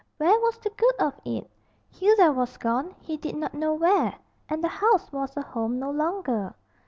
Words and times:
Where 0.17 0.39
was 0.39 0.57
the 0.57 0.71
good 0.71 0.95
of 0.97 1.13
it? 1.25 1.47
Hilda 1.91 2.31
was 2.31 2.57
gone 2.57 2.95
he 3.01 3.17
did 3.17 3.35
not 3.35 3.53
know 3.53 3.75
where, 3.75 4.15
and 4.49 4.63
the 4.63 4.67
house 4.67 5.11
was 5.11 5.37
a 5.37 5.43
home 5.43 5.77
no 5.77 5.91
longer. 5.91 6.55